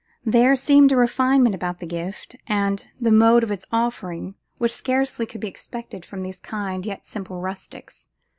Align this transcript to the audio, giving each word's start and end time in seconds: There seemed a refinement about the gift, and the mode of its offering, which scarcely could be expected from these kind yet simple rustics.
There 0.25 0.55
seemed 0.55 0.91
a 0.91 0.97
refinement 0.97 1.53
about 1.53 1.79
the 1.79 1.85
gift, 1.85 2.35
and 2.47 2.87
the 2.99 3.11
mode 3.11 3.43
of 3.43 3.51
its 3.51 3.67
offering, 3.71 4.33
which 4.57 4.71
scarcely 4.73 5.27
could 5.27 5.41
be 5.41 5.47
expected 5.47 6.05
from 6.07 6.23
these 6.23 6.39
kind 6.39 6.87
yet 6.87 7.05
simple 7.05 7.39
rustics. 7.39 8.07